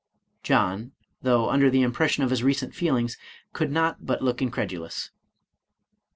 [0.41, 3.19] John, though under the impression of his recent feelings,
[3.53, 5.11] could not but look incredulous.